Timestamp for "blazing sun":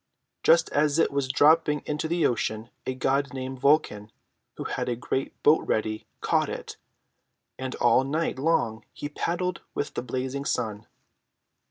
10.01-10.87